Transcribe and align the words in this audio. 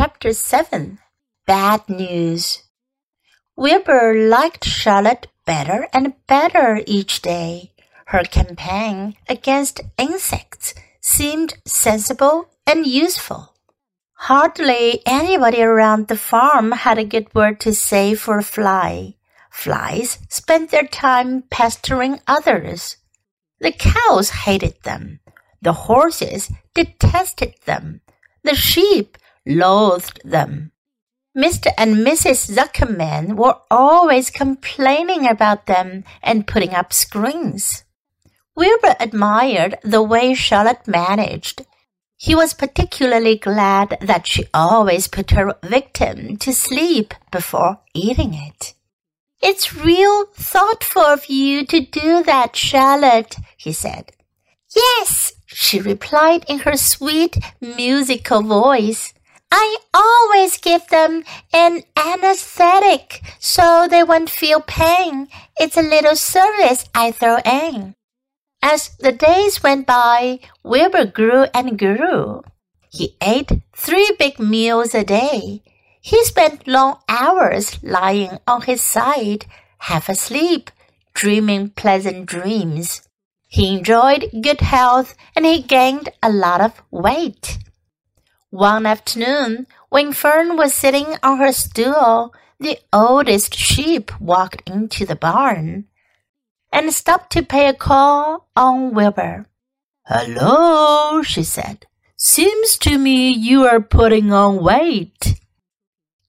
Chapter 0.00 0.32
7 0.32 1.00
Bad 1.44 1.88
News 1.88 2.62
Wilbur 3.56 4.28
liked 4.28 4.64
Charlotte 4.64 5.26
better 5.44 5.88
and 5.92 6.14
better 6.28 6.80
each 6.86 7.20
day. 7.20 7.72
Her 8.06 8.22
campaign 8.22 9.16
against 9.28 9.80
insects 9.98 10.72
seemed 11.00 11.58
sensible 11.64 12.48
and 12.64 12.86
useful. 12.86 13.56
Hardly 14.12 15.02
anybody 15.04 15.62
around 15.62 16.06
the 16.06 16.16
farm 16.16 16.70
had 16.70 16.98
a 16.98 17.04
good 17.04 17.34
word 17.34 17.58
to 17.62 17.74
say 17.74 18.14
for 18.14 18.38
a 18.38 18.44
fly. 18.44 19.16
Flies 19.50 20.20
spent 20.28 20.70
their 20.70 20.86
time 20.86 21.42
pestering 21.50 22.20
others. 22.28 22.98
The 23.58 23.72
cows 23.72 24.30
hated 24.30 24.80
them. 24.84 25.18
The 25.60 25.72
horses 25.72 26.52
detested 26.72 27.56
them. 27.64 28.02
The 28.44 28.54
sheep 28.54 29.18
loathed 29.48 30.20
them. 30.24 30.70
Mr. 31.36 31.68
and 31.76 31.96
Mrs. 31.96 32.50
Zuckerman 32.54 33.36
were 33.36 33.56
always 33.70 34.30
complaining 34.30 35.28
about 35.28 35.66
them 35.66 36.04
and 36.22 36.46
putting 36.46 36.74
up 36.74 36.92
screens. 36.92 37.84
Wilbur 38.56 38.96
admired 38.98 39.76
the 39.82 40.02
way 40.02 40.34
Charlotte 40.34 40.86
managed. 40.88 41.64
He 42.16 42.34
was 42.34 42.54
particularly 42.54 43.38
glad 43.38 43.98
that 44.00 44.26
she 44.26 44.46
always 44.52 45.06
put 45.06 45.30
her 45.30 45.54
victim 45.62 46.36
to 46.38 46.52
sleep 46.52 47.14
before 47.30 47.78
eating 47.94 48.34
it. 48.34 48.74
It's 49.40 49.76
real 49.76 50.26
thoughtful 50.34 51.02
of 51.02 51.26
you 51.26 51.64
to 51.66 51.80
do 51.80 52.24
that, 52.24 52.56
Charlotte, 52.56 53.36
he 53.56 53.72
said. 53.72 54.10
Yes, 54.74 55.34
she 55.46 55.80
replied 55.80 56.44
in 56.48 56.58
her 56.60 56.76
sweet, 56.76 57.38
musical 57.60 58.42
voice. 58.42 59.14
I 59.50 59.76
always 59.94 60.58
give 60.58 60.86
them 60.88 61.24
an 61.52 61.82
anesthetic 61.96 63.22
so 63.38 63.86
they 63.88 64.02
won't 64.02 64.30
feel 64.30 64.60
pain. 64.60 65.28
It's 65.58 65.76
a 65.76 65.82
little 65.82 66.16
service 66.16 66.84
I 66.94 67.12
throw 67.12 67.38
in. 67.44 67.94
As 68.62 68.90
the 68.98 69.12
days 69.12 69.62
went 69.62 69.86
by, 69.86 70.40
Wilbur 70.64 71.06
grew 71.06 71.44
and 71.54 71.78
grew. 71.78 72.42
He 72.90 73.16
ate 73.22 73.52
three 73.74 74.14
big 74.18 74.38
meals 74.38 74.94
a 74.94 75.04
day. 75.04 75.62
He 76.00 76.24
spent 76.24 76.66
long 76.66 76.98
hours 77.08 77.82
lying 77.82 78.38
on 78.46 78.62
his 78.62 78.82
side, 78.82 79.46
half 79.78 80.08
asleep, 80.08 80.70
dreaming 81.14 81.70
pleasant 81.70 82.26
dreams. 82.26 83.02
He 83.46 83.76
enjoyed 83.76 84.30
good 84.42 84.60
health 84.60 85.14
and 85.34 85.46
he 85.46 85.62
gained 85.62 86.10
a 86.22 86.30
lot 86.30 86.60
of 86.60 86.82
weight. 86.90 87.58
One 88.50 88.86
afternoon, 88.86 89.66
when 89.90 90.12
Fern 90.12 90.56
was 90.56 90.72
sitting 90.72 91.16
on 91.22 91.38
her 91.38 91.52
stool, 91.52 92.34
the 92.58 92.78
oldest 92.92 93.54
sheep 93.54 94.10
walked 94.20 94.68
into 94.68 95.04
the 95.04 95.16
barn 95.16 95.84
and 96.72 96.92
stopped 96.92 97.30
to 97.32 97.42
pay 97.42 97.68
a 97.68 97.74
call 97.74 98.48
on 98.56 98.94
Wilbur. 98.94 99.46
Hello, 100.06 101.22
she 101.22 101.42
said. 101.42 101.86
Seems 102.16 102.78
to 102.78 102.98
me 102.98 103.30
you 103.30 103.66
are 103.66 103.80
putting 103.80 104.32
on 104.32 104.62
weight. 104.62 105.38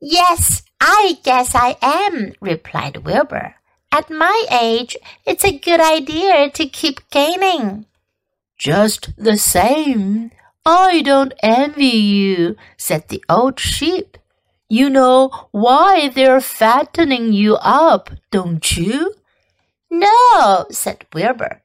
Yes, 0.00 0.62
I 0.80 1.18
guess 1.22 1.54
I 1.54 1.76
am, 1.82 2.32
replied 2.40 3.04
Wilbur. 3.04 3.54
At 3.92 4.10
my 4.10 4.46
age, 4.50 4.96
it's 5.24 5.44
a 5.44 5.58
good 5.58 5.80
idea 5.80 6.50
to 6.50 6.66
keep 6.66 7.08
gaining. 7.10 7.86
Just 8.58 9.10
the 9.16 9.36
same, 9.36 10.30
I 10.68 11.00
don't 11.02 11.32
envy 11.44 11.86
you, 11.86 12.56
said 12.76 13.06
the 13.06 13.24
old 13.28 13.60
sheep. 13.60 14.18
You 14.68 14.90
know 14.90 15.30
why 15.52 16.08
they're 16.08 16.40
fattening 16.40 17.32
you 17.32 17.54
up, 17.54 18.10
don't 18.32 18.76
you? 18.76 19.14
No, 19.88 20.66
said 20.72 21.06
Wilbur. 21.14 21.62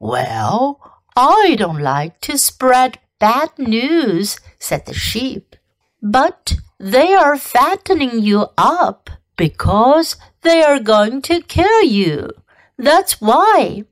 Well, 0.00 0.80
I 1.14 1.56
don't 1.58 1.82
like 1.82 2.22
to 2.22 2.38
spread 2.38 2.98
bad 3.20 3.50
news, 3.58 4.40
said 4.58 4.86
the 4.86 4.94
sheep. 4.94 5.54
But 6.00 6.54
they 6.80 7.12
are 7.12 7.36
fattening 7.36 8.22
you 8.22 8.46
up 8.56 9.10
because 9.36 10.16
they 10.40 10.62
are 10.62 10.80
going 10.80 11.20
to 11.22 11.42
kill 11.42 11.82
you. 11.82 12.30
That's 12.78 13.20
why. 13.20 13.84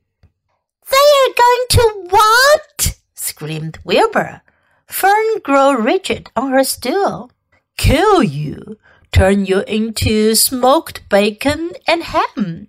They 0.89 0.97
are 0.97 1.33
going 1.37 1.65
to? 1.69 2.00
Screamed 3.51 3.79
Wilbur. 3.83 4.41
Fern 4.87 5.39
grew 5.43 5.77
rigid 5.77 6.29
on 6.37 6.51
her 6.51 6.63
stool. 6.63 7.31
Kill 7.77 8.23
you, 8.23 8.77
turn 9.11 9.45
you 9.45 9.59
into 9.67 10.35
smoked 10.35 11.07
bacon 11.09 11.71
and 11.85 12.03
ham, 12.03 12.67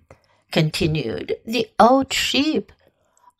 continued 0.51 1.37
the 1.45 1.69
old 1.79 2.11
sheep. 2.11 2.73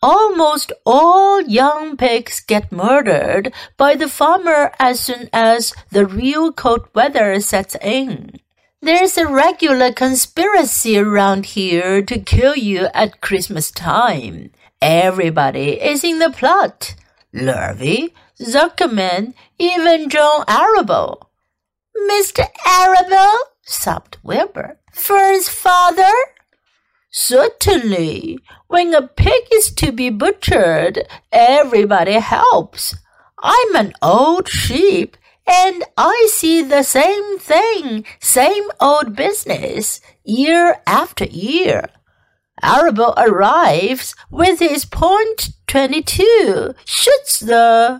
Almost 0.01 0.71
all 0.85 1.41
young 1.41 1.97
pigs 1.97 2.39
get 2.39 2.71
murdered 2.71 3.53
by 3.75 3.95
the 3.95 4.07
farmer 4.09 4.71
as 4.79 5.01
soon 5.01 5.29
as 5.33 5.73
the 5.91 6.05
real 6.05 6.53
cold 6.53 6.87
weather 6.95 7.39
sets 7.41 7.75
in. 7.81 8.39
There's 8.81 9.17
a 9.17 9.27
regular 9.27 9.91
conspiracy 9.91 10.97
around 10.97 11.45
here 11.57 12.01
to 12.03 12.19
kill 12.19 12.55
you 12.55 12.87
at 12.93 13.21
Christmas 13.21 13.69
time. 13.71 14.51
Everybody 14.81 15.81
is 15.81 16.03
in 16.03 16.19
the 16.19 16.31
plot. 16.31 16.95
Lurvy, 17.33 18.13
Zuckerman, 18.39 19.33
even 19.57 20.09
John 20.09 20.45
Arable. 20.47 21.29
Mr. 22.09 22.45
Arable, 22.65 23.39
sobbed 23.61 24.17
Wilbur. 24.23 24.79
Fern's 24.93 25.49
father? 25.49 26.11
Certainly. 27.09 28.39
When 28.67 28.93
a 28.93 29.07
pig 29.07 29.43
is 29.51 29.71
to 29.75 29.91
be 29.91 30.09
butchered, 30.09 31.07
everybody 31.31 32.13
helps. 32.13 32.95
I'm 33.41 33.75
an 33.75 33.93
old 34.01 34.47
sheep, 34.47 35.17
and 35.45 35.83
I 35.97 36.27
see 36.31 36.61
the 36.61 36.83
same 36.83 37.39
thing, 37.39 38.05
same 38.19 38.63
old 38.79 39.15
business, 39.15 40.01
year 40.23 40.81
after 40.87 41.25
year. 41.25 41.89
Arable 42.61 43.13
arrives 43.17 44.15
with 44.31 44.59
his 44.59 44.85
point 44.85 45.49
twenty-two, 45.73 46.75
shoots 46.85 47.39
the. 47.39 47.99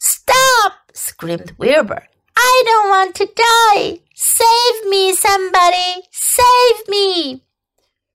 Stop! 0.00 0.72
screamed 0.92 1.52
Wilbur. 1.56 2.02
I 2.36 2.62
don't 2.66 2.88
want 2.88 3.14
to 3.14 3.26
die. 3.26 4.00
Save 4.16 4.88
me, 4.88 5.12
somebody! 5.12 6.02
Save 6.10 6.88
me! 6.88 7.44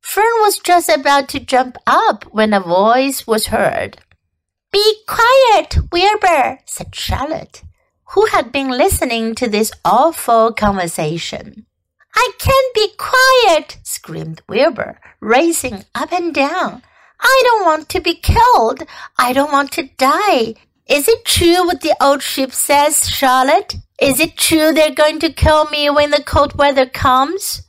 Fern 0.01 0.25
was 0.41 0.59
just 0.59 0.89
about 0.89 1.29
to 1.29 1.39
jump 1.39 1.77
up 1.87 2.25
when 2.33 2.53
a 2.53 2.59
voice 2.59 3.25
was 3.25 3.47
heard. 3.47 4.01
Be 4.73 4.95
quiet, 5.07 5.77
Wilbur, 5.93 6.59
said 6.65 6.93
Charlotte, 6.93 7.63
who 8.09 8.25
had 8.25 8.51
been 8.51 8.71
listening 8.71 9.35
to 9.35 9.47
this 9.47 9.71
awful 9.85 10.51
conversation. 10.51 11.65
I 12.13 12.29
can't 12.37 12.73
be 12.75 12.89
quiet, 12.97 13.77
screamed 13.83 14.41
Wilbur, 14.49 14.99
racing 15.21 15.85
up 15.95 16.11
and 16.11 16.33
down. 16.33 16.83
I 17.21 17.43
don't 17.45 17.65
want 17.65 17.89
to 17.89 18.01
be 18.01 18.15
killed. 18.15 18.83
I 19.17 19.33
don't 19.33 19.51
want 19.51 19.71
to 19.73 19.89
die. 19.97 20.55
Is 20.87 21.07
it 21.07 21.23
true 21.25 21.65
what 21.65 21.81
the 21.81 21.95
old 22.01 22.21
sheep 22.21 22.51
says, 22.51 23.07
Charlotte? 23.09 23.75
Is 23.99 24.19
it 24.19 24.35
true 24.35 24.73
they're 24.73 24.95
going 24.95 25.19
to 25.19 25.31
kill 25.31 25.65
me 25.65 25.89
when 25.89 26.11
the 26.11 26.23
cold 26.23 26.57
weather 26.57 26.87
comes? 26.87 27.61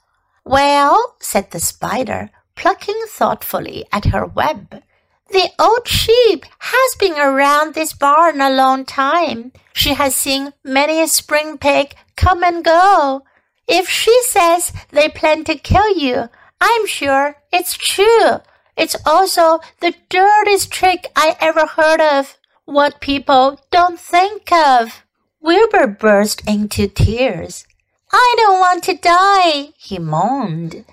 Well, 0.44 1.16
said 1.20 1.50
the 1.50 1.60
spider, 1.60 2.30
plucking 2.56 3.00
thoughtfully 3.08 3.84
at 3.92 4.06
her 4.06 4.26
web. 4.26 4.82
The 5.30 5.50
old 5.58 5.86
sheep 5.86 6.44
has 6.58 6.94
been 6.98 7.14
around 7.14 7.74
this 7.74 7.92
barn 7.92 8.40
a 8.40 8.50
long 8.50 8.84
time. 8.84 9.52
She 9.72 9.94
has 9.94 10.14
seen 10.14 10.52
many 10.64 11.00
a 11.00 11.06
spring 11.06 11.58
pig 11.58 11.94
come 12.16 12.42
and 12.42 12.64
go. 12.64 13.22
If 13.68 13.88
she 13.88 14.18
says 14.24 14.72
they 14.90 15.08
plan 15.08 15.44
to 15.44 15.54
kill 15.54 15.96
you, 15.96 16.28
I'm 16.60 16.86
sure 16.86 17.36
it's 17.52 17.76
true. 17.76 18.40
It's 18.76 18.96
also 19.04 19.60
the 19.80 19.94
dirtiest 20.08 20.70
trick 20.70 21.06
I 21.14 21.36
ever 21.40 21.66
heard 21.66 22.00
of. 22.00 22.38
What 22.64 23.00
people 23.00 23.60
don't 23.70 23.98
think 23.98 24.52
of. 24.52 25.04
Wilbur 25.40 25.88
burst 25.88 26.46
into 26.48 26.86
tears. 26.86 27.66
I 28.12 28.34
don't 28.38 28.60
want 28.60 28.84
to 28.84 28.94
die, 28.94 29.72
he 29.76 29.98
moaned. 29.98 30.84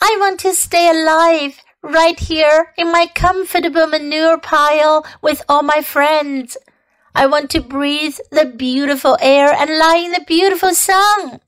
I 0.00 0.16
want 0.20 0.40
to 0.40 0.54
stay 0.54 0.88
alive 0.90 1.60
right 1.82 2.18
here 2.18 2.72
in 2.76 2.92
my 2.92 3.06
comfortable 3.14 3.86
manure 3.86 4.38
pile 4.38 5.06
with 5.22 5.42
all 5.48 5.62
my 5.62 5.80
friends. 5.82 6.56
I 7.14 7.26
want 7.26 7.50
to 7.52 7.60
breathe 7.60 8.18
the 8.30 8.44
beautiful 8.44 9.16
air 9.20 9.52
and 9.52 9.70
lie 9.70 10.02
in 10.04 10.12
the 10.12 10.24
beautiful 10.26 10.74
sun. 10.74 11.40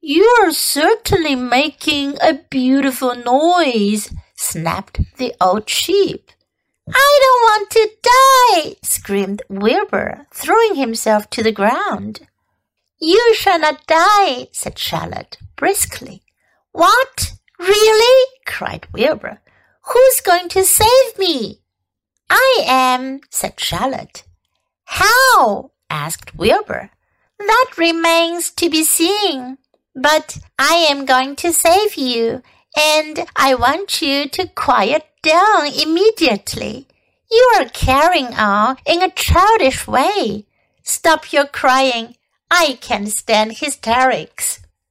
You 0.00 0.24
are 0.42 0.50
certainly 0.50 1.36
making 1.36 2.18
a 2.20 2.34
beautiful 2.50 3.14
noise, 3.14 4.12
snapped 4.54 5.00
the 5.16 5.34
old 5.40 5.68
sheep. 5.68 6.30
I 6.88 7.18
don't 7.22 7.42
want 7.50 7.70
to 7.70 7.90
die, 8.02 8.76
screamed 8.84 9.42
Wilbur, 9.48 10.26
throwing 10.32 10.76
himself 10.76 11.28
to 11.30 11.42
the 11.42 11.50
ground. 11.50 12.28
You 13.00 13.34
shall 13.34 13.58
not 13.58 13.84
die, 13.88 14.46
said 14.52 14.78
Charlotte 14.78 15.38
briskly. 15.56 16.22
What? 16.70 17.32
Really? 17.58 18.26
cried 18.46 18.86
Wilbur. 18.92 19.40
Who's 19.92 20.20
going 20.20 20.48
to 20.50 20.64
save 20.64 21.18
me? 21.18 21.60
I 22.30 22.62
am, 22.64 23.22
said 23.30 23.58
Charlotte. 23.58 24.22
How? 24.84 25.72
asked 25.90 26.36
Wilbur. 26.36 26.90
That 27.40 27.70
remains 27.76 28.52
to 28.52 28.70
be 28.70 28.84
seen. 28.84 29.58
But 29.96 30.38
I 30.60 30.86
am 30.88 31.06
going 31.06 31.34
to 31.36 31.52
save 31.52 31.96
you, 31.96 32.42
and 32.76 33.26
I 33.36 33.54
want 33.54 34.02
you 34.02 34.28
to 34.28 34.48
quiet 34.48 35.04
down 35.22 35.66
immediately. 35.66 36.86
You 37.30 37.52
are 37.56 37.68
carrying 37.68 38.34
on 38.34 38.76
in 38.86 39.02
a 39.02 39.10
childish 39.10 39.86
way. 39.86 40.46
Stop 40.82 41.32
your 41.32 41.46
crying. 41.46 42.16
I 42.50 42.78
can't 42.80 43.08
stand 43.08 43.58
hysterics. 43.58 44.60